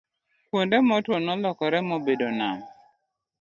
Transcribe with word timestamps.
kuonde 0.49 0.77
ma 0.85 0.93
otwo 0.99 1.15
nolokore 1.21 1.79
mobedo 1.89 2.27
nam 2.39 2.57